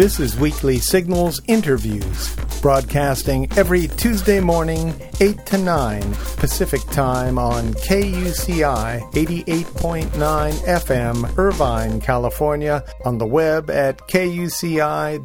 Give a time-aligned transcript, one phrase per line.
[0.00, 6.00] This is Weekly Signals Interviews, broadcasting every Tuesday morning, 8 to 9
[6.38, 15.20] Pacific Time on KUCI 88.9 FM, Irvine, California, on the web at kuci.org.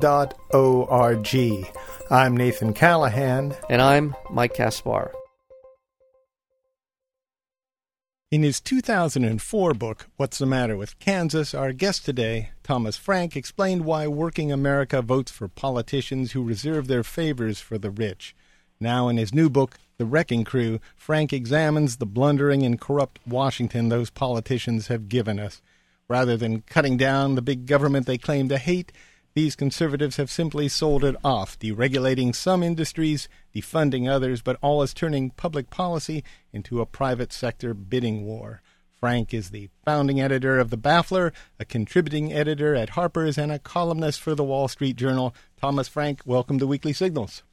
[2.12, 3.56] I'm Nathan Callahan.
[3.70, 5.14] And I'm Mike Kaspar.
[8.36, 13.86] In his 2004 book, What's the Matter with Kansas, our guest today, Thomas Frank, explained
[13.86, 18.36] why working America votes for politicians who reserve their favors for the rich.
[18.78, 23.88] Now, in his new book, The Wrecking Crew, Frank examines the blundering and corrupt Washington
[23.88, 25.62] those politicians have given us.
[26.10, 28.92] Rather than cutting down the big government they claim to hate,
[29.36, 34.94] these conservatives have simply sold it off, deregulating some industries, defunding others, but all is
[34.94, 38.62] turning public policy into a private sector bidding war.
[38.98, 43.60] Frank is the founding editor of The Baffler, a contributing editor at Harper's, and a
[43.60, 45.36] columnist for the Wall Street Journal.
[45.62, 47.44] Thomas Frank, welcome to Weekly Signals.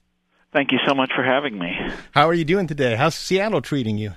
[0.52, 1.76] Thank you so much for having me.
[2.12, 2.94] How are you doing today?
[2.94, 4.12] How's Seattle treating you?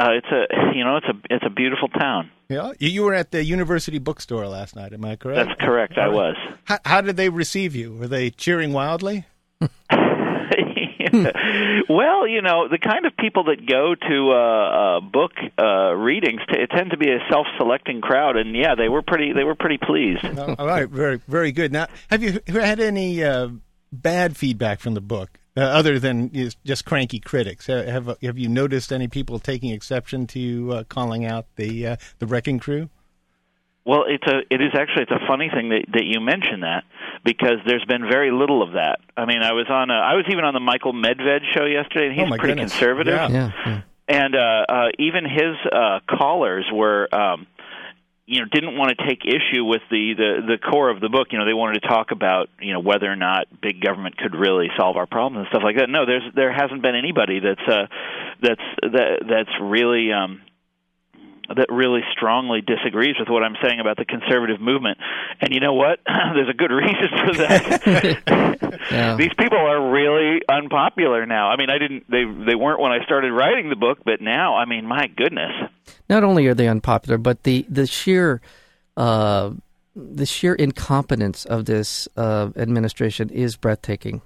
[0.00, 2.30] Uh, it's a you know it's a it's a beautiful town.
[2.48, 4.94] Yeah, you were at the University Bookstore last night.
[4.94, 5.46] Am I correct?
[5.46, 5.98] That's correct.
[5.98, 6.36] I was.
[6.64, 7.92] How, how did they receive you?
[7.92, 9.26] Were they cheering wildly?
[11.88, 16.40] well, you know, the kind of people that go to uh, uh, book uh, readings
[16.48, 19.32] t- tend to be a self-selecting crowd, and yeah, they were pretty.
[19.34, 20.24] They were pretty pleased.
[20.38, 21.72] All right, very, very good.
[21.72, 23.48] Now, have you had any uh,
[23.92, 25.39] bad feedback from the book?
[25.60, 26.30] Uh, other than
[26.64, 31.44] just cranky critics, have have you noticed any people taking exception to uh, calling out
[31.56, 32.88] the uh, the Wrecking Crew?
[33.84, 36.84] Well, it's a it is actually it's a funny thing that that you mention that
[37.26, 39.00] because there's been very little of that.
[39.18, 42.06] I mean, I was on a I was even on the Michael Medved show yesterday,
[42.06, 42.72] and he's oh pretty goodness.
[42.72, 43.12] conservative.
[43.12, 43.28] Yeah.
[43.28, 43.50] Yeah.
[43.66, 43.82] yeah.
[44.08, 47.14] And uh, uh, even his uh, callers were.
[47.14, 47.46] Um,
[48.30, 51.28] you know didn't want to take issue with the, the the core of the book.
[51.32, 54.36] You know they wanted to talk about you know whether or not big government could
[54.36, 55.90] really solve our problems and stuff like that.
[55.90, 57.86] No there's there hasn't been anybody that's uh
[58.40, 60.42] that's that that's really um
[61.56, 64.98] that really strongly disagrees with what I'm saying about the conservative movement.
[65.40, 65.98] And you know what?
[66.06, 68.56] There's a good reason for that.
[68.90, 69.16] Yeah.
[69.16, 71.50] These people are really unpopular now.
[71.50, 74.56] I mean, I didn't they they weren't when I started writing the book, but now,
[74.56, 75.50] I mean, my goodness.
[76.08, 78.40] Not only are they unpopular, but the the sheer
[78.96, 79.50] uh,
[79.96, 84.22] the sheer incompetence of this uh, administration is breathtaking.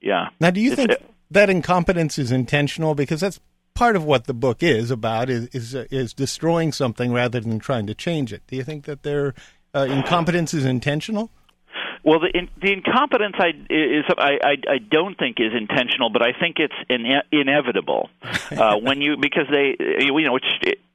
[0.00, 0.28] Yeah.
[0.40, 2.94] Now, do you It's- think that incompetence is intentional?
[2.94, 3.40] Because that's
[3.78, 7.60] part of what the book is about is is, uh, is destroying something rather than
[7.60, 8.42] trying to change it.
[8.48, 9.34] Do you think that their
[9.72, 11.30] uh, incompetence is intentional?
[12.04, 16.22] Well, the in, the incompetence I is I, I I don't think is intentional, but
[16.22, 18.10] I think it's ine- inevitable
[18.50, 20.48] uh, when you because they you know which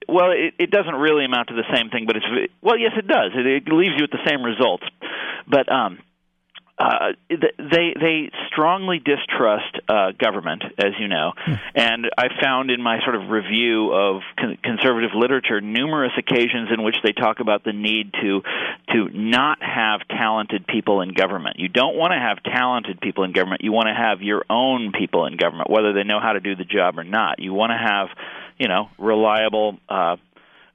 [0.09, 2.25] well it, it doesn't really amount to the same thing, but it's
[2.61, 4.83] well yes it does it, it leaves you with the same results,
[5.47, 5.99] but um
[6.83, 11.31] uh, they they strongly distrust uh, government, as you know,
[11.75, 16.83] and I found in my sort of review of con- conservative literature numerous occasions in
[16.83, 18.41] which they talk about the need to
[18.91, 21.57] to not have talented people in government.
[21.57, 23.61] You don't want to have talented people in government.
[23.63, 26.55] You want to have your own people in government, whether they know how to do
[26.55, 27.39] the job or not.
[27.39, 28.09] You want to have,
[28.59, 29.77] you know, reliable.
[29.87, 30.17] Uh,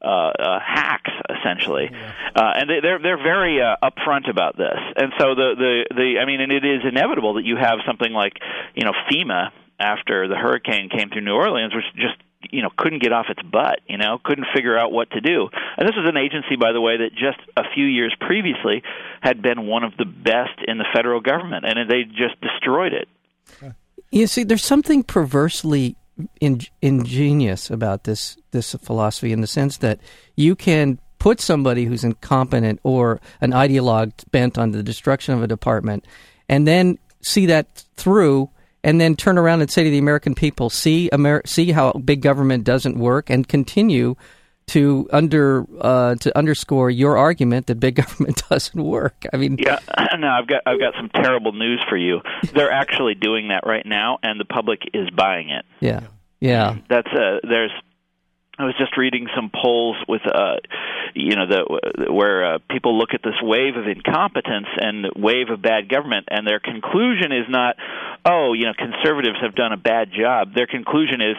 [0.03, 1.91] uh, uh, hacks essentially,
[2.35, 4.79] uh, and they, they're they're very uh, upfront about this.
[4.97, 8.13] And so the the the I mean, and it is inevitable that you have something
[8.13, 8.35] like
[8.75, 9.51] you know FEMA
[9.81, 12.17] after the hurricane came through New Orleans, which just
[12.51, 15.49] you know couldn't get off its butt you know couldn't figure out what to do.
[15.77, 18.83] And this was an agency by the way that just a few years previously
[19.21, 23.09] had been one of the best in the federal government and they just destroyed it.
[24.11, 25.97] You see, there's something perversely
[26.41, 30.01] in, ingenious about this this philosophy in the sense that
[30.37, 35.47] you can put somebody who's incompetent or an ideologue bent on the destruction of a
[35.47, 36.05] department,
[36.49, 38.49] and then see that through,
[38.85, 42.23] and then turn around and say to the American people, "See, Amer- see how big
[42.23, 44.15] government doesn't work," and continue
[44.69, 49.25] to under uh, to underscore your argument that big government doesn't work.
[49.33, 49.79] I mean, Yeah,
[50.19, 52.21] no, I've got I've got some terrible news for you.
[52.55, 55.65] They're actually doing that right now, and the public is buying it.
[55.81, 56.01] yeah,
[56.41, 56.77] yeah.
[56.89, 57.73] That's uh, there's.
[58.59, 60.57] I was just reading some polls with, uh,
[61.15, 65.63] you know, the where uh, people look at this wave of incompetence and wave of
[65.63, 67.77] bad government, and their conclusion is not,
[68.25, 70.55] oh, you know, conservatives have done a bad job.
[70.55, 71.37] Their conclusion is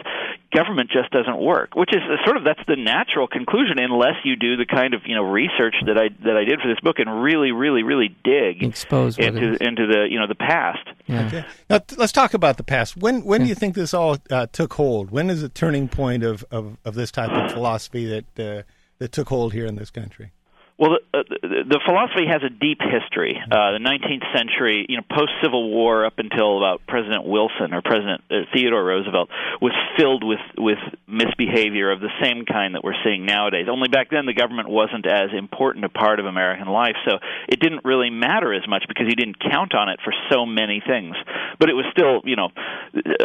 [0.50, 4.56] government just doesn't work, which is sort of that's the natural conclusion unless you do
[4.56, 7.22] the kind of you know research that I that I did for this book and
[7.22, 10.88] really, really, really dig Expose into into the you know the past.
[11.06, 11.26] Yeah.
[11.26, 11.44] Okay.
[11.68, 12.96] Now, t- let's talk about the past.
[12.96, 15.10] When when do you think this all uh, took hold?
[15.10, 18.62] When is the turning point of, of, of this type of philosophy that uh,
[18.98, 20.32] that took hold here in this country?
[20.80, 23.36] Well, the, uh, the philosophy has a deep history.
[23.36, 27.82] Uh, the 19th century, you know, post Civil War up until about President Wilson or
[27.82, 29.28] President uh, Theodore Roosevelt
[29.60, 33.66] was filled with with misbehavior of the same kind that we're seeing nowadays.
[33.68, 37.60] Only back then the government wasn't as important a part of American life, so it
[37.60, 41.12] didn't really matter as much because you didn't count on it for so many things.
[41.58, 42.48] But it was still, you know,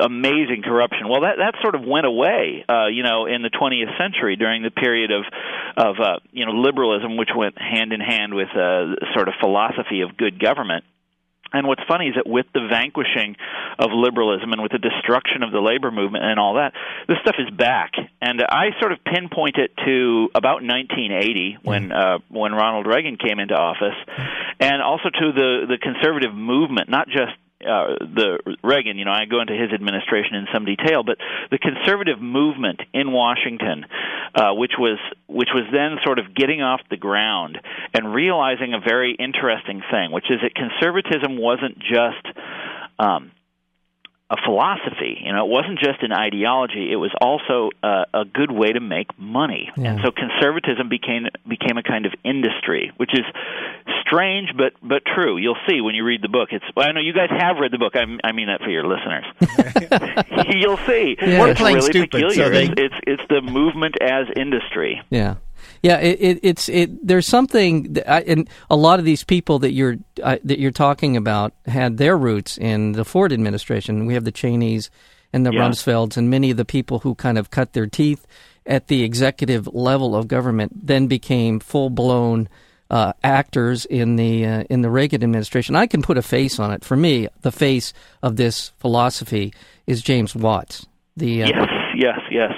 [0.04, 1.08] amazing corruption.
[1.08, 4.62] Well, that that sort of went away, uh, you know, in the 20th century during
[4.62, 5.24] the period of
[5.78, 9.36] of uh, you know liberalism, which went went hand in hand with a sort of
[9.40, 10.84] philosophy of good government.
[11.54, 13.38] And what's funny is that with the vanquishing
[13.80, 16.74] of liberalism and with the destruction of the labor movement and all that,
[17.08, 17.94] this stuff is back.
[18.20, 23.40] And I sort of pinpoint it to about 1980 when uh, when Ronald Reagan came
[23.40, 23.96] into office,
[24.60, 29.26] and also to the the conservative movement, not just uh, the Reagan, you know, I
[29.26, 31.18] go into his administration in some detail, but
[31.52, 33.86] the conservative movement in Washington,
[34.36, 37.60] uh, which was which was then sort of getting off the ground
[37.94, 42.26] and realizing a very interesting thing, which is that conservatism wasn't just
[43.00, 43.32] um,
[44.30, 45.22] a philosophy.
[45.24, 48.80] You know, it wasn't just an ideology; it was also a, a good way to
[48.80, 49.70] make money.
[49.78, 49.92] Yeah.
[49.92, 53.26] And so, conservatism became became a kind of industry, which is
[54.02, 55.38] strange but but true.
[55.38, 56.50] You'll see when you read the book.
[56.52, 57.96] It's well, I know you guys have read the book.
[57.96, 59.26] I, I mean that for your listeners.
[60.56, 61.18] You'll see.
[61.22, 61.40] Yeah.
[61.40, 62.64] What's really stupid, peculiar so they...
[62.64, 65.02] is it's it's the movement as industry.
[65.10, 65.36] Yeah.
[65.82, 67.06] Yeah, it, it, it's it.
[67.06, 70.72] There's something, that I, and a lot of these people that you're uh, that you're
[70.72, 74.06] talking about had their roots in the Ford administration.
[74.06, 74.90] We have the Cheneys
[75.34, 75.62] and the yeah.
[75.62, 78.26] Rumsfelds, and many of the people who kind of cut their teeth
[78.66, 82.50] at the executive level of government then became full blown
[82.90, 85.76] uh, actors in the uh, in the Reagan administration.
[85.76, 86.86] I can put a face on it.
[86.86, 89.54] For me, the face of this philosophy
[89.88, 90.86] is James Watts.
[91.18, 91.48] The uh,
[91.96, 92.52] yes yes,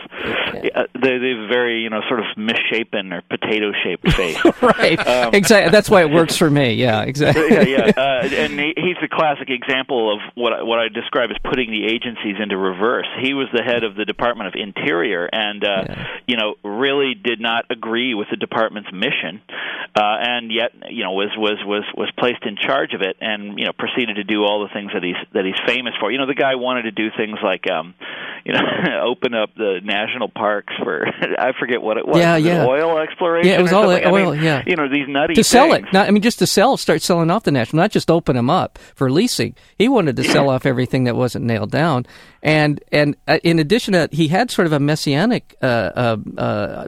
[0.63, 0.85] Yeah.
[0.93, 4.37] They they very you know sort of misshapen or potato shaped face.
[4.61, 4.99] right.
[5.07, 5.71] Um, exactly.
[5.71, 6.73] That's why it works for me.
[6.73, 7.03] Yeah.
[7.03, 7.47] Exactly.
[7.49, 7.91] yeah, yeah.
[7.95, 11.71] Uh, and he, he's a classic example of what I, what I describe as putting
[11.71, 13.07] the agencies into reverse.
[13.21, 16.07] He was the head of the Department of Interior, and uh, yeah.
[16.27, 19.41] you know really did not agree with the department's mission,
[19.95, 23.59] uh, and yet you know was was was was placed in charge of it, and
[23.59, 26.11] you know proceeded to do all the things that he's that he's famous for.
[26.11, 27.93] You know, the guy wanted to do things like um,
[28.45, 28.61] you know
[29.05, 31.05] open up the national parks for
[31.39, 32.17] I forget what it was.
[32.17, 32.65] Yeah, was yeah.
[32.65, 33.49] Oil exploration.
[33.49, 34.31] Yeah, it was all oil.
[34.31, 34.63] I mean, yeah.
[34.65, 35.87] You know these nutty to sell things.
[35.87, 35.93] it.
[35.93, 38.49] Not, I mean, just to sell, start selling off the national, not just open them
[38.49, 39.55] up for leasing.
[39.77, 42.05] He wanted to sell off everything that wasn't nailed down,
[42.41, 46.17] and and uh, in addition to that, he had sort of a messianic uh, uh,
[46.37, 46.87] uh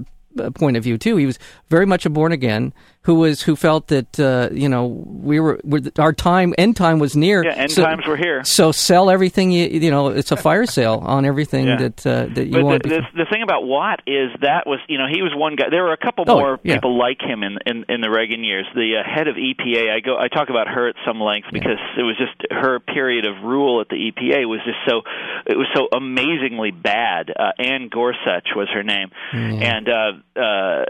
[0.56, 1.18] point of view too.
[1.18, 1.40] He was
[1.70, 2.74] very much a born again
[3.04, 5.60] who was who felt that uh, you know we were
[5.98, 7.44] our time end time was near.
[7.44, 8.44] Yeah, end so, times were here.
[8.44, 11.78] So sell everything you you know it's a fire sale on everything yeah.
[11.78, 12.84] that uh, that you but want.
[12.84, 15.70] The, the, the, thing about Watt is that was you know he was one guy.
[15.72, 16.76] There were a couple oh, more yeah.
[16.76, 18.68] people like him in, in in the Reagan years.
[18.76, 21.80] The uh, head of EPA, I go I talk about her at some length because
[21.80, 22.02] yeah.
[22.02, 25.04] it was just her period of rule at the EPA was just so
[25.46, 27.32] it was so amazingly bad.
[27.32, 30.86] Uh, Anne Gorsuch was her name, and uh, uh,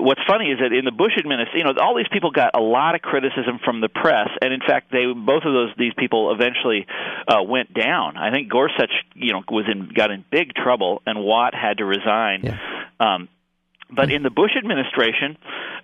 [0.00, 2.60] what's funny is that in the Bush administration, you know, all these people got a
[2.60, 6.32] lot of criticism from the press, and in fact, they both of those these people
[6.32, 6.86] eventually
[7.28, 8.16] uh, went down.
[8.16, 11.84] I think Gorsuch, you know, was in got in big trouble, and Watt had to
[11.84, 12.42] resign.
[12.42, 12.58] Yeah.
[13.00, 13.28] Um,
[13.94, 15.36] but in the Bush administration,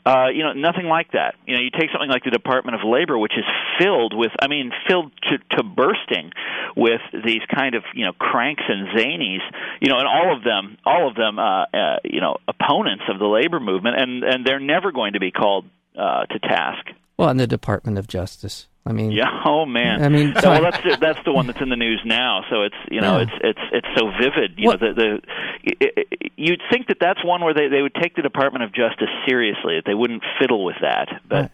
[0.06, 1.34] uh, you know, nothing like that.
[1.46, 3.44] You know, you take something like the Department of Labor, which is
[3.78, 6.33] filled with, I mean, filled to, to bursting
[6.76, 9.42] with these kind of, you know, cranks and zanies,
[9.80, 13.18] you know, and all of them, all of them, uh, uh, you know, opponents of
[13.18, 15.64] the labor movement, and and they're never going to be called
[15.97, 16.87] uh, to task.
[17.16, 18.68] Well, in the Department of Justice.
[18.88, 19.26] I mean, yeah.
[19.45, 20.02] Oh man.
[20.02, 22.42] I mean, well, that's the, that's the one that's in the news now.
[22.50, 23.23] So it's you know Yeah.
[23.25, 24.54] it's it's it's so vivid.
[24.57, 25.21] You What- know the
[25.62, 28.64] the it, it, you'd think that that's one where they they would take the Department
[28.64, 29.76] of Justice seriously.
[29.76, 31.09] That they wouldn't fiddle with that.
[31.28, 31.50] But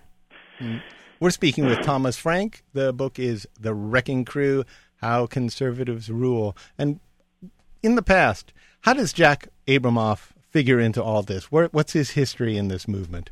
[0.61, 0.81] mm.
[1.21, 2.63] We're speaking with Thomas Frank.
[2.73, 4.65] The book is The Wrecking Crew
[4.97, 6.57] How Conservatives Rule.
[6.77, 7.01] And
[7.83, 11.51] in the past, how does Jack Abramoff figure into all this?
[11.51, 13.31] Where, what's his history in this movement?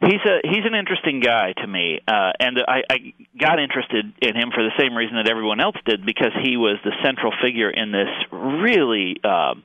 [0.00, 4.36] He's a he's an interesting guy to me, uh, and I, I got interested in
[4.36, 7.70] him for the same reason that everyone else did because he was the central figure
[7.70, 9.16] in this really.
[9.24, 9.64] Um,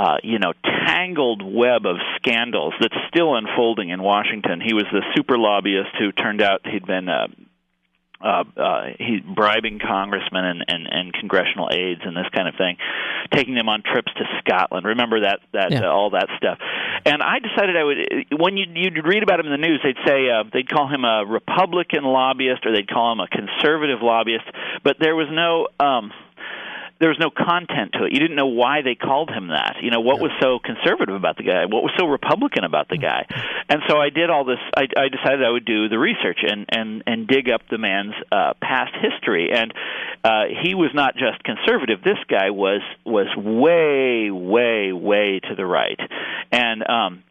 [0.00, 0.52] uh, you know,
[0.86, 4.60] tangled web of scandals that's still unfolding in Washington.
[4.60, 7.26] He was the super lobbyist who turned out he'd been uh,
[8.20, 12.76] uh, uh, he bribing congressmen and, and, and congressional aides and this kind of thing,
[13.32, 14.86] taking them on trips to Scotland.
[14.86, 15.86] Remember that that Yeah.
[15.86, 16.58] uh, all that stuff.
[17.06, 17.98] And I decided I would
[18.38, 21.04] when you you'd read about him in the news, they'd say uh, they'd call him
[21.04, 24.44] a Republican lobbyist or they'd call him a conservative lobbyist,
[24.82, 25.68] but there was no.
[25.78, 26.12] Um,
[27.00, 28.12] there was no content to it.
[28.12, 29.76] You didn't know why they called him that.
[29.82, 31.64] You know, what was so conservative about the guy?
[31.64, 33.26] What was so Republican about the guy?
[33.68, 34.58] And so I did all this.
[34.76, 38.14] I, I decided I would do the research and and and dig up the man's
[38.32, 39.50] uh, past history.
[39.52, 39.72] And
[40.24, 42.02] uh, he was not just conservative.
[42.02, 46.00] This guy was was way, way, way to the right.
[46.50, 47.22] And um,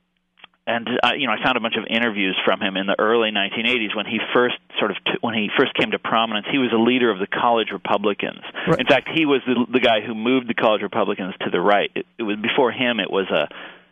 [0.68, 3.32] and uh, you know I found a bunch of interviews from him in the early
[3.32, 6.46] 1980s when he first sort of t- when he first came to prominence.
[6.52, 8.42] He was a leader of the college Republicans.
[8.68, 8.80] Right.
[8.80, 11.90] In fact, he was the the guy who moved the college Republicans to the right.
[11.96, 13.00] It, it was before him.
[13.00, 13.48] It was a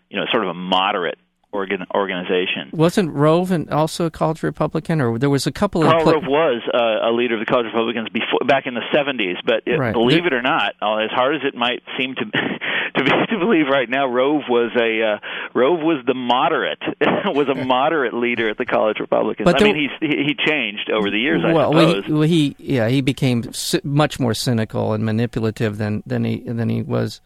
[0.10, 1.18] you know sort of a moderate
[1.56, 2.70] organ, organization.
[2.74, 6.12] Wasn't Rove and also a college Republican, or there was a couple of Karl pla-
[6.14, 9.64] Rove was uh, a leader of the college Republicans before back in the 70s, but
[9.66, 9.94] it, Right.
[9.94, 12.26] believe it or not, uh, as hard as it might seem to
[12.98, 15.18] to be to believe right now, Rove was a uh,
[15.54, 16.82] Rove was the moderate
[17.26, 19.46] was a moderate leader at the college Republicans.
[19.46, 22.56] But I mean, he's, he he changed over the years, I well, he, well, he
[22.60, 23.44] yeah he became
[23.84, 27.22] much more cynical and manipulative than than he than he was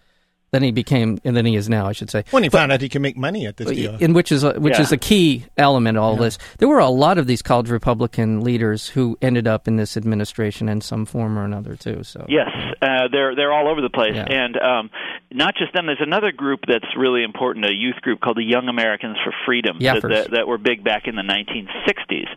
[0.51, 2.23] than he became and than he is now, I should say.
[2.31, 3.95] When he found out he can make money at this deal.
[3.99, 4.81] in which is a, which Yeah.
[4.81, 6.37] is a key element of all this.
[6.57, 10.67] There were a lot of these college Republican leaders who ended up in this administration
[10.69, 12.03] in some form or another too.
[12.03, 12.47] So Yes,
[12.81, 14.25] uh, they're they're all over the place, Yeah.
[14.25, 14.89] and um,
[15.31, 15.85] not just them.
[15.85, 19.77] There's another group that's really important, a youth group called the Young Americans for Freedom,
[19.79, 22.27] that, that, that were big back in the 1960s,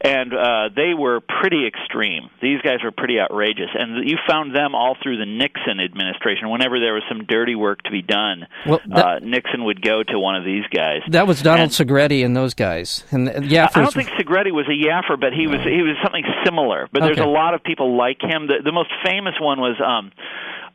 [0.00, 2.30] and uh, they were pretty extreme.
[2.40, 6.50] These guys were pretty outrageous, and you found them all through the Nixon administration.
[6.50, 10.02] Whenever there was some dirty work to be done, Well, that- uh, Nixon would go
[10.02, 11.00] to one of these guys.
[11.10, 13.04] that was Donald And- Segretti and those guys.
[13.10, 15.96] And uh, yeah, I don't think Segretti was a Yaffer, but he was he was
[16.02, 16.88] something similar.
[16.92, 18.46] But there's a lot of people like him.
[18.46, 20.12] The, the most famous one was um,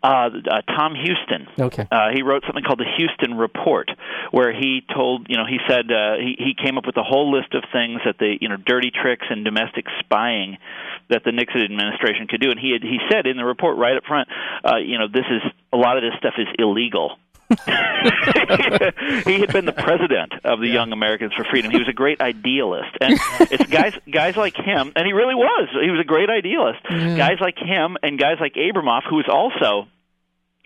[0.03, 1.47] uh, uh, Tom Huston.
[1.57, 1.87] Okay.
[1.89, 3.89] Uh, he wrote something called the Huston Report,
[4.31, 7.31] where he told you know he said uh, he he came up with a whole
[7.31, 10.57] list of things that the you know dirty tricks and domestic spying
[11.09, 13.95] that the Nixon administration could do, and he had, he said in the report right
[13.95, 14.27] up front,
[14.65, 15.41] uh, you know this is
[15.71, 17.17] a lot of this stuff is illegal.
[17.65, 21.71] he had been the president of the Young Americans for Freedom.
[21.71, 25.69] He was a great idealist, and it's guys guys like him, and he really was.
[25.71, 26.79] He was a great idealist.
[26.89, 29.87] Guys like him and guys like Abramoff, who was also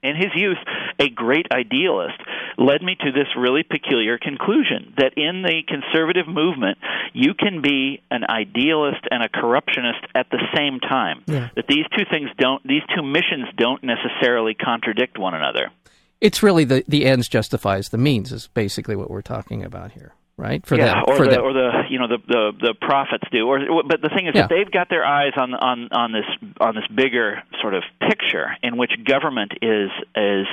[0.03, 0.57] in his youth
[0.99, 2.17] a great idealist
[2.57, 6.77] led me to this really peculiar conclusion that in the conservative movement
[7.13, 11.23] you can be an idealist and a corruptionist at the same time.
[11.27, 11.49] Yeah.
[11.55, 15.71] that these two things don't these two missions don't necessarily contradict one another.
[16.19, 20.13] It's really the the ends justifies the means is basically what we're talking about here,
[20.37, 20.65] right?
[20.65, 21.43] For yeah, them, or for the them.
[21.43, 23.47] or the you know the the the prophets do.
[23.47, 24.41] Or but the thing is Yeah.
[24.43, 26.25] that they've got their eyes on on on this
[26.59, 30.45] on this bigger sort of picture in which government is is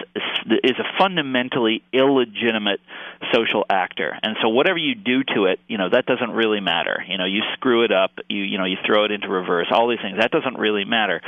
[0.62, 2.80] is a fundamentally illegitimate
[3.32, 7.04] social actor, and so whatever you do to it, you know that doesn't really matter.
[7.06, 9.88] You know, you screw it up, you you know you throw it into reverse, all
[9.88, 11.20] these things that doesn't really matter.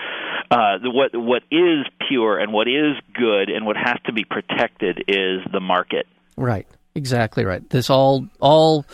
[0.50, 4.24] Uh, the, what what is pure and what is good and what has to be
[4.24, 6.06] protected is the market.
[6.36, 6.66] Right.
[6.96, 7.68] Exactly right.
[7.70, 8.84] This all all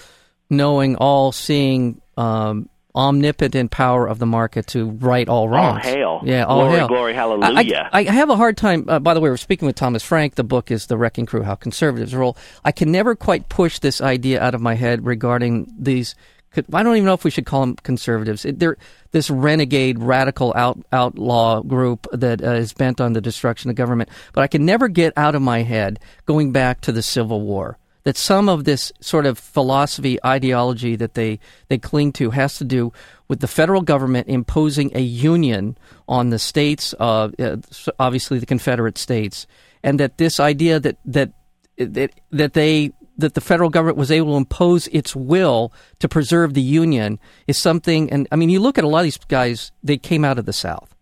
[0.50, 5.82] knowing, all seeing, um, omnipotent power of the market to right all wrongs.
[5.84, 6.20] hail.
[6.24, 6.88] Yeah, all Glory, hail.
[6.88, 7.88] glory, I- hallelujah.
[7.90, 8.84] I, I have a hard time.
[8.86, 10.34] Uh, by the way, we're speaking with Thomas Frank.
[10.34, 12.36] The book is The Wrecking Crew: How Conservatives Roll.
[12.64, 16.14] I can never quite push this idea out of my head regarding these.
[16.54, 18.44] I don't even know if we should call them conservatives.
[18.44, 18.76] It, they're
[19.10, 24.10] this renegade, radical out, outlaw group that uh, is bent on the destruction of government.
[24.34, 27.78] But I can never get out of my head going back to the Civil War
[28.04, 32.64] that some of this sort of philosophy ideology that they they cling to has to
[32.64, 32.92] do
[33.28, 35.76] with the federal government imposing a union
[36.08, 37.56] on the states uh, uh,
[37.98, 39.46] obviously the confederate states
[39.82, 41.32] and that this idea that that
[41.76, 46.54] that that they that the federal government was able to impose its will to preserve
[46.54, 49.72] the union is something and I mean you look at a lot of these guys
[49.82, 50.94] they came out of the south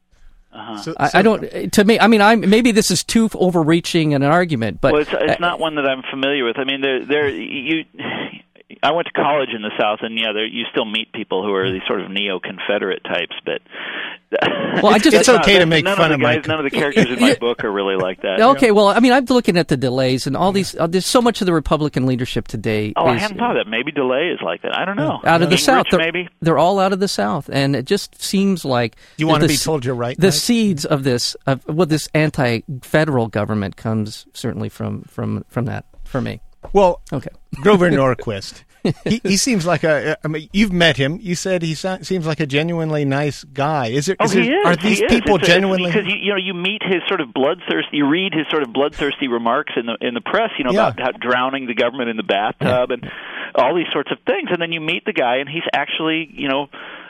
[0.82, 1.72] So- I, so- I don't.
[1.74, 5.02] To me, I mean, I'm maybe this is too overreaching in an argument, but well,
[5.02, 6.58] it's uh, it's not one that I'm familiar with.
[6.58, 7.84] I mean, there there you.
[8.82, 11.52] I went to college in the South, and yeah, there you still meet people who
[11.54, 13.60] are these sort of neo-Confederate types, but
[14.82, 16.64] Well, I just- It's okay to make fun of, of the my- guys, None of
[16.64, 18.40] the characters in my book are really like that.
[18.50, 20.74] Okay, well, I mean, I'm looking at the DeLays and all these.
[20.76, 22.92] Uh, there's so much of the Republican leadership today.
[22.96, 23.70] Oh, I hadn't thought of that.
[23.70, 24.76] Maybe DeLay is like that.
[24.78, 25.20] I don't know.
[25.24, 25.86] out of the Gingrich, South.
[25.90, 26.28] They're, maybe.
[26.40, 29.84] they're all out of the South, and it just seems like You wanna be told
[29.84, 30.34] you're right, The Mike?
[30.34, 36.20] seeds of this, of well, this anti-federal government comes certainly from from from that for
[36.20, 36.40] me.
[36.72, 37.30] well, Okay.
[37.60, 38.62] Grover Norquist.
[39.04, 40.16] He, he seems like a.
[40.24, 41.18] I mean, you've met him.
[41.20, 43.88] You said he so- seems like a genuinely nice guy.
[43.88, 44.16] Is there?
[44.20, 44.66] Oh, is he there- is.
[44.66, 45.90] Are these he people it's genuinely?
[45.90, 47.96] because you, you know you meet his sort of bloodthirsty.
[47.98, 50.50] You read his sort of bloodthirsty remarks in the in the press.
[50.58, 50.88] You know Yeah.
[50.88, 53.10] about how drowning the government in the bathtub and
[53.54, 54.48] all these sorts of things.
[54.50, 56.68] And then you meet the guy, and he's actually you know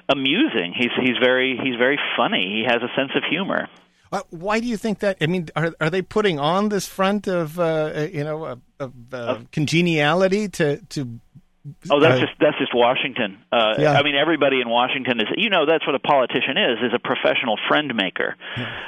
[0.09, 0.73] amusing.
[0.77, 2.43] He's he's very he's very funny.
[2.43, 3.69] He has a sense of humor.
[4.13, 5.17] Uh, why do you think that?
[5.21, 9.39] I mean, are are they putting on this front of uh, you know of, uh,
[9.53, 11.21] congeniality to to
[11.91, 13.39] Oh, that's uh, just that's just Washington.
[13.51, 13.93] Uh, yeah.
[13.93, 16.99] I mean, everybody in Washington is you know that's what a politician is is a
[16.99, 18.37] professional friend maker.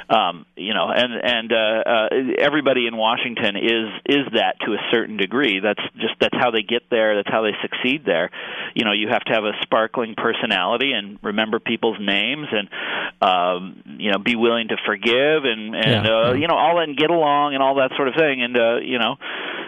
[0.09, 2.07] Um, you know, and and uh, uh,
[2.39, 5.59] everybody in Washington is is that to a certain degree.
[5.59, 7.15] That's just that's how they get there.
[7.15, 8.29] That's how they succeed there.
[8.75, 12.69] You know, you have to have a sparkling personality and remember people's names and
[13.21, 16.29] um, you know be willing to forgive and and yeah.
[16.29, 18.41] uh, you know all that and get along and all that sort of thing.
[18.43, 19.15] And uh, you know.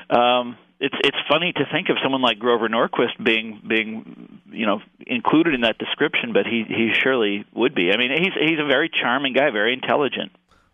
[0.08, 4.82] Um, it's it's funny to think of someone like Grover Norquist being being you know
[5.08, 7.92] included in that description, but he he surely would be.
[7.92, 10.32] I mean, he's he's a very charming guy, very intelligent.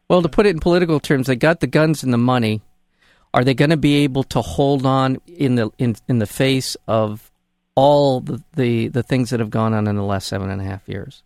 [0.07, 2.61] Well, to put it in political terms, they got the guns and the money.
[3.33, 6.75] Are they going to be able to hold on in the in in the face
[6.87, 7.31] of
[7.75, 10.65] all the, the the things that have gone on in the last seven and a
[10.65, 11.23] half years?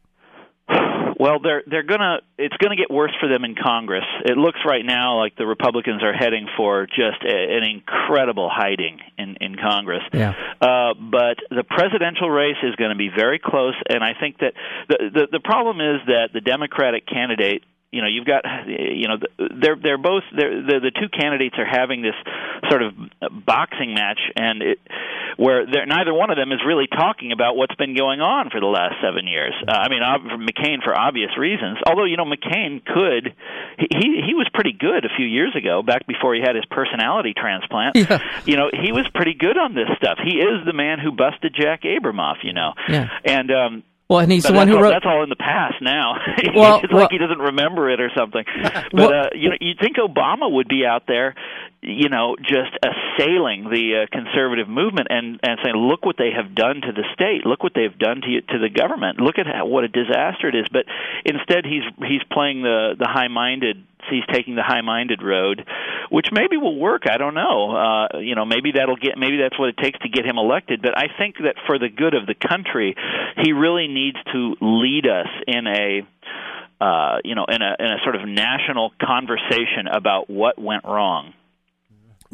[1.17, 4.03] Well, they're they're gonna it's gonna get worse for them in Congress.
[4.25, 8.99] It looks right now like the Republicans are heading for just a, an incredible hiding
[9.17, 10.03] in in Congress.
[10.13, 10.33] Yeah.
[10.59, 14.53] Uh, but the presidential race is going to be very close, and I think that
[14.89, 17.63] the, the the problem is that the Democratic candidate
[17.95, 21.65] you know you've got you know they're they're both they're, the the two candidates are
[21.65, 22.15] having this
[22.69, 22.93] sort of
[23.45, 24.79] boxing match and it
[25.37, 28.59] where they're, neither one of them is really talking about what's been going on for
[28.59, 29.53] the last seven years.
[29.67, 31.77] Uh, I mean, McCain for obvious reasons.
[31.85, 33.35] Although you know McCain could,
[33.77, 37.33] he he was pretty good a few years ago, back before he had his personality
[37.35, 37.95] transplant.
[37.95, 38.19] Yeah.
[38.45, 40.19] You know, he was pretty good on this stuff.
[40.23, 42.43] He is the man who busted Jack Abramoff.
[42.43, 43.09] You know, yeah.
[43.23, 44.91] and um, well, and he's but the one who all, wrote.
[44.91, 46.15] That's all in the past now.
[46.55, 48.43] Well, it's well, like he doesn't remember it or something.
[48.63, 51.35] But well, uh, you know, you'd think Obama would be out there,
[51.81, 56.55] you know, just assailing the uh, conservative movement and and saying, "Look what they have
[56.55, 57.45] done to the state.
[57.45, 59.19] Look what they've done to to the government.
[59.19, 60.85] Look at how, what a disaster it is." But
[61.25, 65.65] instead, he's he's playing the the high-minded he's taking the high-minded road,
[66.09, 67.03] which maybe will work.
[67.09, 67.71] I don't know.
[67.71, 70.81] Uh, you know, maybe that'll get maybe that's what it takes to get him elected.
[70.81, 72.95] But I think that for the good of the country,
[73.43, 76.01] he really needs to lead us in a
[76.83, 81.33] uh, you know in a in a sort of national conversation about what went wrong.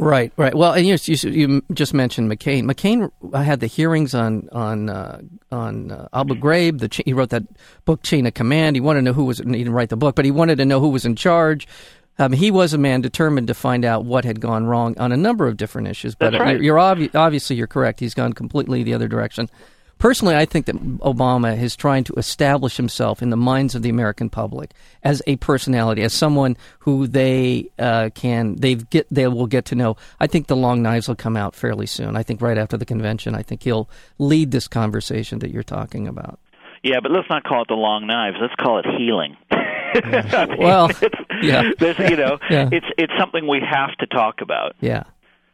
[0.02, 0.56] Right, right.
[0.56, 2.64] Well, and you, you, you just mentioned McCain.
[2.64, 3.12] McCain
[3.46, 6.80] had the hearings on on uh, on uh, Abu Ghraib.
[6.80, 7.44] The, he wrote that
[7.86, 8.76] book, Chain of Command.
[8.76, 9.38] He wanted to know who was.
[9.38, 11.68] He didn't write the book, but he wanted to know who was in charge.
[12.18, 15.18] Um, he was a man determined to find out what had gone wrong on a
[15.18, 16.16] number of different issues.
[16.16, 16.54] But right.
[16.56, 18.00] you're, you're obvi- obviously you're correct.
[18.00, 19.52] He's gone completely the other direction.
[20.02, 23.90] Personally, I think that Obama is trying to establish himself in the minds of the
[23.90, 24.72] American public
[25.04, 29.76] as a personality, as someone who they uh, can they get they will get to
[29.76, 29.98] know.
[30.20, 32.18] I think the long knives will come out fairly soon.
[32.18, 36.08] I think right after the convention, I think he'll lead this conversation that you're talking
[36.08, 36.40] about.
[36.82, 38.38] Yeah, but let's not call it the long knives.
[38.42, 39.38] Let's call it healing.
[39.94, 40.46] Yeah.
[40.46, 40.90] mean, well,
[41.42, 41.64] yeah,
[42.10, 42.70] you know, yeah.
[42.72, 44.74] it's it's something we have to talk about.
[44.80, 45.04] Yeah.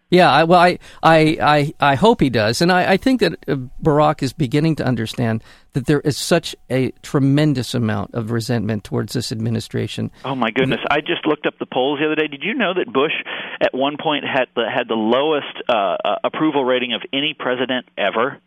[0.10, 3.34] Yeah, I, well, I, I, I, I hope he does, and I, I think that
[3.48, 5.44] uh, Barack is beginning to understand
[5.74, 10.10] that there is such a tremendous amount of resentment towards this administration.
[10.24, 10.80] Oh my goodness!
[10.90, 12.28] I just looked up the polls the other day.
[12.28, 13.12] Did you know that Bush,
[13.60, 17.86] at one point, had the had the lowest uh, uh, approval rating of any president
[17.98, 18.40] ever?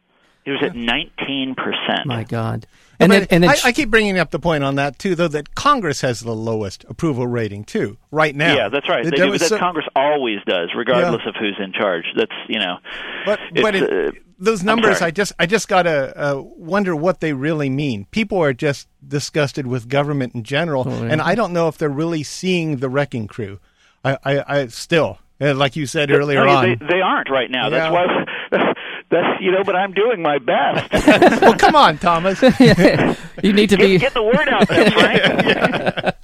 [0.44, 2.06] It was at nineteen percent.
[2.06, 2.66] My God!
[3.00, 5.28] And then, and then I, I, keep bringing up the point on that too, though
[5.28, 8.54] that Congress has the lowest approval rating too, right now.
[8.54, 9.04] Yeah, that's right.
[9.04, 11.30] They do, that so, Congress always does, regardless yeah.
[11.30, 12.04] of who's in charge.
[12.14, 12.76] That's you know.
[13.24, 17.32] But but it, uh, those numbers, I just I just gotta uh, wonder what they
[17.32, 18.06] really mean.
[18.10, 21.12] People are just disgusted with government in general, oh, yeah.
[21.12, 23.60] and I don't know if they're really seeing the wrecking crew.
[24.04, 25.18] I I, I still.
[25.42, 27.70] Uh, like you said earlier no, on, they, they aren't right now.
[27.70, 27.90] Yeah.
[27.90, 28.74] That's why
[29.10, 30.92] that's you know, but I'm doing my best.
[31.42, 32.40] well, come on, Thomas.
[33.42, 36.16] you need to get, be get the word out there, Frank.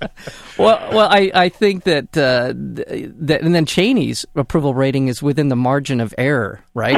[0.57, 5.49] well, well, I, I think that uh, that and then Cheney's approval rating is within
[5.49, 6.97] the margin of error, right?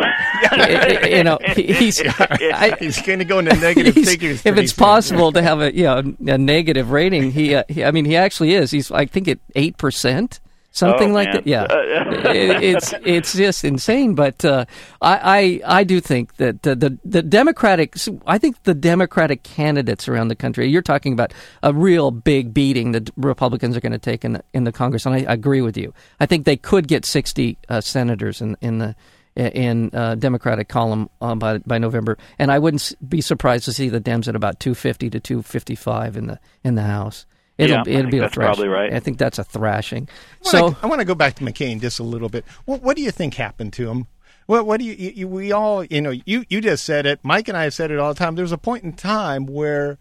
[1.09, 4.45] you know, he's I, he's going to go into negative figures.
[4.45, 4.85] If it's soon.
[4.85, 8.17] possible to have a you know a negative rating, he, uh, he I mean he
[8.17, 8.71] actually is.
[8.71, 10.41] He's I think at eight percent
[10.71, 11.47] something oh, like that.
[11.47, 14.15] Yeah, it, it's it's just insane.
[14.15, 14.65] But uh,
[15.01, 20.09] I, I I do think that the, the the Democratic I think the Democratic candidates
[20.09, 20.69] around the country.
[20.69, 24.45] You're talking about a real big beating the Republicans are going to take in the,
[24.53, 25.93] in the Congress, and I, I agree with you.
[26.21, 28.95] I think they could get 60 uh, senators in in the
[29.39, 33.89] in uh, Democratic column uh, by by November, and I wouldn't be surprised to see
[33.89, 37.27] the Dems at about 250 to 255 in the in the House.
[37.59, 38.55] It'll, yeah, it'll be a thrashing.
[38.55, 38.93] Probably right.
[38.93, 40.09] I think that's a thrashing.
[40.47, 42.45] I so I want to go back to McCain just a little bit.
[42.65, 44.07] What, what do you think happened to him?
[44.47, 47.21] What, what do you, you, We all, you know, you you just said it.
[47.23, 48.35] Mike and I have said it all the time.
[48.37, 49.99] There was a point in time where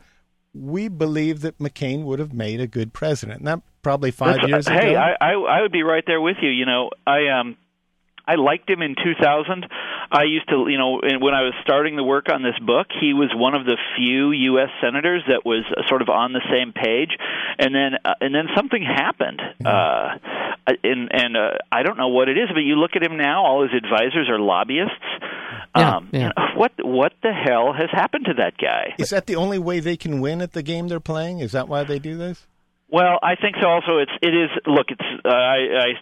[0.54, 3.40] we believe that McCain would have made a good president.
[3.40, 4.86] And that probably 5 That's- years hey, ago.
[4.88, 6.50] Hey, I, I I would be right there with you.
[6.50, 7.58] You know, I um
[8.28, 9.66] I liked him in 2000.
[10.12, 13.14] I used to, you know, when I was starting the work on this book, he
[13.14, 14.70] was one of the few U.S.
[14.82, 17.12] senators that was uh, sort of on the same page,
[17.60, 20.18] and then uh, and then something happened, uh,
[20.84, 23.46] and and uh, I don't know what it is, but you look at him now;
[23.46, 24.94] all his advisors are lobbyists.
[25.76, 26.20] Yeah, um, yeah.
[26.20, 28.96] You know, what what the hell has happened to that guy?
[28.98, 31.40] Is that the only way they can win at the game they're playing?
[31.40, 32.48] Is that why they do this?
[32.90, 33.68] Well, I think so.
[33.68, 34.50] Also, it's it is.
[34.66, 35.02] Look, it's.
[35.26, 35.58] Uh, I,
[35.92, 35.94] I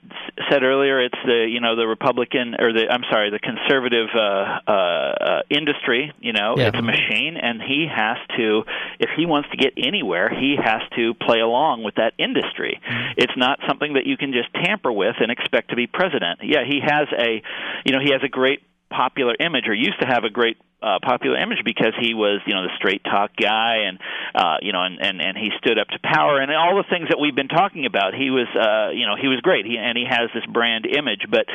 [0.51, 4.59] said earlier, it's the you know the Republican or the I'm sorry, the conservative uh,
[4.67, 6.13] uh, uh, industry.
[6.19, 6.67] You know, Yeah.
[6.67, 8.63] it's a machine, and he has to.
[8.99, 12.79] If he wants to get anywhere, he has to play along with that industry.
[13.17, 16.41] It's not something that you can just tamper with and expect to be president.
[16.43, 17.41] Yeah, he has a,
[17.83, 20.99] you know, he has a great popular image or used to have a great uh,
[21.01, 23.97] popular image because he was you know the straight talk guy and
[24.35, 26.39] uh you know and and and he stood up to power.
[26.39, 29.27] And all the things that we've been talking about he was uh you know he
[29.27, 29.65] was great.
[29.65, 31.25] He and he has this brand image.
[31.29, 31.45] But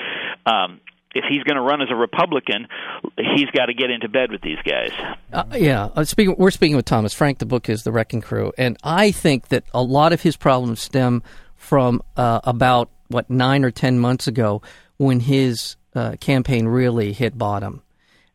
[0.51, 0.81] um
[1.15, 2.69] if he's going to run as a Republican,
[3.17, 4.93] he's got to get into bed with these guys.
[5.33, 7.39] Uh, yeah, uh, speaking, we're speaking with Thomas Frank.
[7.39, 10.81] The book is The Wrecking Crew, and I think that a lot of his problems
[10.81, 11.25] stem
[11.57, 14.63] from uh, about what nine or ten months ago
[14.99, 17.83] when his uh, campaign really hit bottom,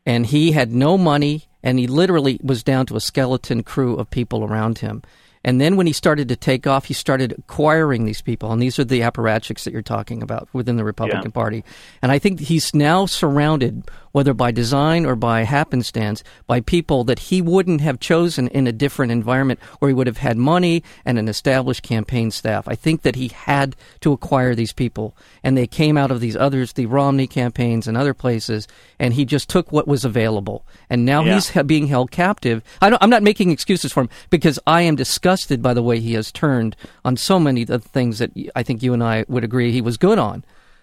[0.04, 4.10] and he had no money, and he literally was down to a skeleton crew of
[4.10, 5.02] people around him.
[5.44, 8.80] And then when he started to take off, he started acquiring these people, and these
[8.80, 11.64] are the apparatchiks that you're talking about within the Republican Party.
[12.02, 13.84] And I think he's now surrounded,
[14.16, 18.72] whether by design or by happenstance, by people that he wouldn't have chosen in a
[18.72, 22.66] different environment where he would have had money and an established campaign staff.
[22.66, 26.34] I think that he had to acquire these people, and they came out of these
[26.34, 28.66] others, the Romney campaigns and other places,
[28.98, 30.64] and he just took what was available.
[30.88, 31.34] And now Yeah.
[31.34, 32.62] he's being held captive.
[32.80, 36.00] I don't, I'm not making excuses for him because I am disgusted by the way
[36.00, 36.74] he has turned
[37.04, 39.82] on so many of the things that I think you and I would agree he
[39.82, 40.42] was good on.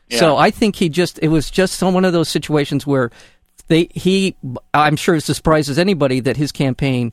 [0.09, 3.09] So I think he just it was just some, one of those situations where
[3.67, 4.35] they he
[4.73, 7.11] I'm sure it's as surprised as anybody that his campaign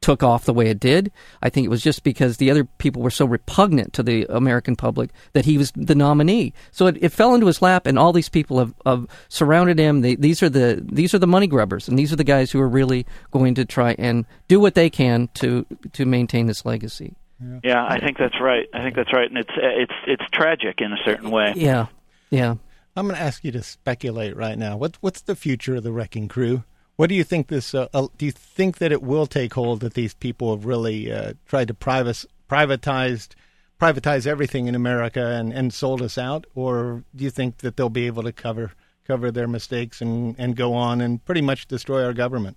[0.00, 1.10] took off the way it did.
[1.42, 4.76] I think it was just because the other people were so repugnant to the American
[4.76, 6.52] public that he was the nominee.
[6.70, 10.02] So it, it fell into his lap, and all these people have, have surrounded him.
[10.02, 12.60] They, these are the these are the money grubbers, and these are the guys who
[12.60, 17.14] are really going to try and do what they can to to maintain this legacy.
[17.62, 18.66] Yeah, I think that's right.
[18.72, 21.52] I think that's right, and it's it's it's tragic in a certain way.
[21.56, 21.86] Yeah,
[22.30, 22.54] yeah.
[22.98, 24.76] I'm going to ask you to speculate right now.
[24.76, 26.64] What what's the future of the Wrecking Crew?
[26.96, 27.74] What do you think this?
[27.74, 29.80] Uh, uh, do you think that it will take hold?
[29.80, 33.34] That these people have really uh, tried to privac- privatized
[33.78, 37.90] privatize everything in America and, and sold us out, or do you think that they'll
[37.90, 38.72] be able to cover
[39.06, 42.56] cover their mistakes and, and go on and pretty much destroy our government?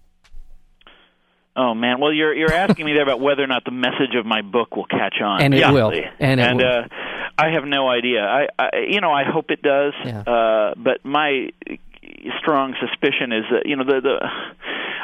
[1.56, 4.26] Oh man, well you're you're asking me there about whether or not the message of
[4.26, 5.42] my book will catch on.
[5.42, 5.72] And it Yeah.
[5.72, 5.92] will.
[6.20, 6.86] And it will.
[7.40, 8.22] I have no idea.
[8.22, 9.94] I, I you know I hope it does.
[10.06, 10.22] Yeah.
[10.22, 11.50] Uh, but my
[12.42, 14.30] strong suspicion is that you know the the.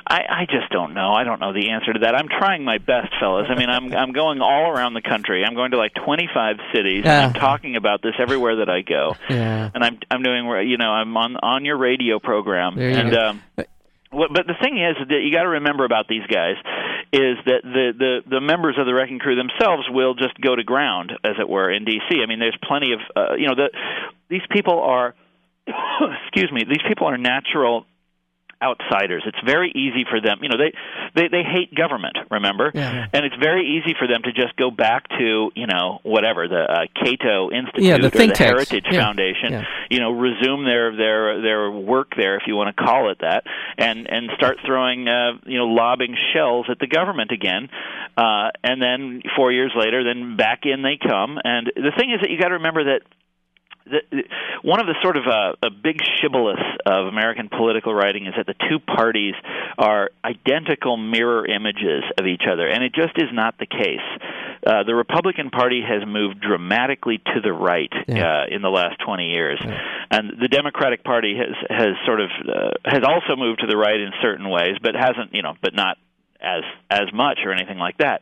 [0.07, 1.13] I, I just don't know.
[1.13, 2.13] I don't know the answer to that.
[2.13, 3.47] I'm trying my best, fellas.
[3.49, 5.43] I mean, I'm I'm going all around the country.
[5.43, 7.05] I'm going to like 25 cities.
[7.05, 9.15] And I'm talking about this everywhere that I go.
[9.29, 9.71] Yeah.
[9.73, 12.75] And I'm I'm doing where, you know I'm on on your radio program.
[12.75, 13.29] There you and go.
[13.29, 13.41] um
[14.11, 16.55] but the thing is that you got to remember about these guys
[17.15, 20.63] is that the, the the members of the wrecking crew themselves will just go to
[20.63, 22.21] ground, as it were, in D.C.
[22.21, 23.69] I mean, there's plenty of uh, you know the
[24.29, 25.15] these people are
[26.25, 27.85] excuse me these people are natural
[28.61, 30.71] outsiders it's very easy for them you know they
[31.15, 33.07] they they hate government remember Yeah.
[33.13, 36.61] and it's very easy for them to just go back to you know whatever the
[36.61, 38.43] uh, Cato Institute Yeah, the or think the.
[38.43, 39.01] Heritage Yeah.
[39.01, 43.19] Foundation you know resume their their their work there if you want to call it
[43.21, 43.43] that
[43.77, 47.69] and and start throwing uh, you know lobbing shells at the government again
[48.17, 52.21] uh and then 4 years later then back in they come and the thing is
[52.21, 53.01] that you got to remember that
[53.85, 54.23] the,
[54.63, 58.45] one of the sort of uh, a big shibboleths of American political writing is that
[58.47, 59.35] the two parties
[59.77, 64.05] are identical mirror images of each other, and it just is not the case.
[64.65, 68.43] Uh, the Republican Party has moved dramatically to the right Yeah.
[68.43, 69.59] uh, in the last 20 years,
[70.11, 73.99] and the Democratic Party has has sort of uh, has also moved to the right
[73.99, 75.97] in certain ways, but hasn't you know, but not
[76.45, 78.21] as as much or anything like that.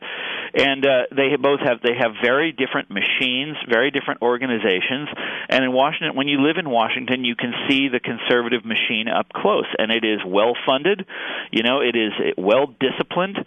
[0.54, 5.08] And uh, they both have they have very different machines, very different organizations.
[5.48, 9.32] And in Washington, when you live in Washington, you can see the conservative machine up
[9.32, 11.06] close, and it is well funded.
[11.52, 13.38] You know, it is well disciplined,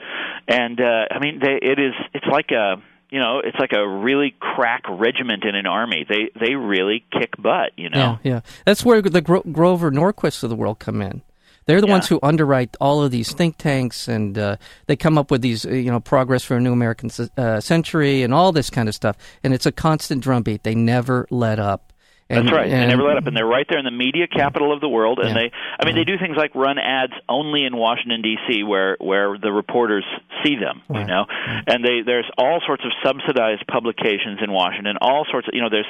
[0.48, 3.88] and uh, I mean, they, it is it's like a you know, it's like a
[3.88, 6.06] really crack regiment in an army.
[6.08, 7.72] They they really kick butt.
[7.78, 8.20] You know.
[8.24, 8.40] Yeah, yeah.
[8.66, 11.22] That's where the Gro- Grover Norquists of the world come in.
[11.68, 11.94] They're the Yeah.
[11.94, 14.56] ones who underwrite all of these think tanks, and uh,
[14.88, 18.34] they come up with these, you know, progress for a new American uh, century and
[18.34, 19.16] all this kind of stuff.
[19.44, 20.64] And it's a constant drumbeat.
[20.64, 21.87] They never let up.
[22.30, 22.70] And, That's right.
[22.70, 24.90] they and- never let up, and they're right there in the media capital of the
[24.90, 25.20] world.
[25.20, 25.34] And Yeah.
[25.48, 29.38] they, I mean, they do things like run ads only in Washington D.C., where where
[29.38, 30.04] the reporters
[30.44, 30.82] see them.
[30.90, 31.08] You Right.
[31.08, 31.26] know,
[31.68, 34.98] and they there's all sorts of subsidized publications in Washington.
[35.00, 35.86] All sorts of you know there's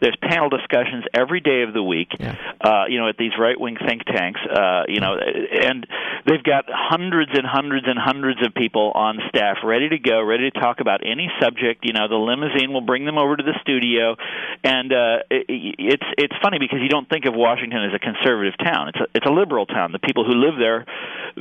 [0.00, 2.08] there's panel discussions every day of the week.
[2.20, 2.34] Yeah.
[2.60, 4.40] Uh, you know, at these right wing think tanks.
[4.44, 5.86] Uh, you know, and
[6.26, 10.50] they've got hundreds and hundreds and hundreds of people on staff ready to go, ready
[10.50, 11.84] to talk about any subject.
[11.84, 14.16] You know, the limousine will bring them over to the studio,
[14.62, 18.54] and uh, it, it's it's funny because you don't think of Washington as a conservative
[18.58, 18.88] town.
[18.88, 19.92] It's a it's a liberal town.
[19.92, 20.84] The people who live there,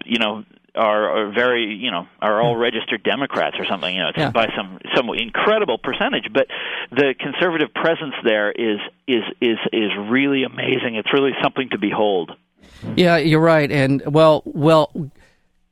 [0.06, 0.44] you know.
[0.76, 2.62] Are, are very you know are all hmm.
[2.62, 4.30] registered Democrats or something you know it's Yeah.
[4.30, 6.46] by some some incredible percentage but
[6.92, 12.34] the conservative presence there is is is is really amazing it's really something to behold
[12.96, 13.72] Yeah, you're right.
[13.72, 14.92] And well, well,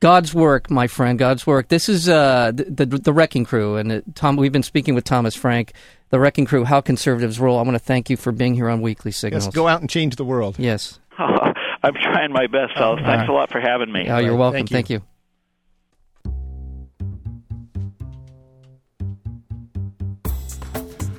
[0.06, 1.70] God's work, my friend, God's work.
[1.70, 4.36] This is uh, the, the the Wrecking Crew, and uh, Tom.
[4.36, 5.74] We've been speaking with Thomas Frank,
[6.12, 6.64] the Wrecking Crew.
[6.64, 7.58] How conservatives roll.
[7.58, 9.46] I want to thank you for being here on Weekly Signals.
[9.46, 10.60] Yes, go out and change the world.
[10.60, 11.00] Yes.
[11.18, 13.02] I'm trying my best, fellas.
[13.04, 14.06] Thanks a lot for having me.
[14.08, 14.38] Oh, you're Right.
[14.40, 14.68] welcome.
[14.68, 15.02] Thank you.
[15.02, 16.34] Thank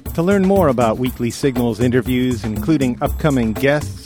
[0.04, 0.14] you.
[0.14, 4.05] To learn more about Weekly Signals interviews, including upcoming guests,